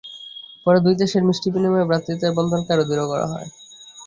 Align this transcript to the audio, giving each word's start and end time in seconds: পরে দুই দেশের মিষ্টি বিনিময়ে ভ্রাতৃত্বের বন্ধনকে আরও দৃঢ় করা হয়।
পরে 0.65 0.79
দুই 0.85 0.95
দেশের 1.01 1.23
মিষ্টি 1.27 1.47
বিনিময়ে 1.53 1.87
ভ্রাতৃত্বের 1.89 2.35
বন্ধনকে 2.37 2.69
আরও 2.73 2.87
দৃঢ় 2.89 3.05
করা 3.11 3.25
হয়। 3.31 3.47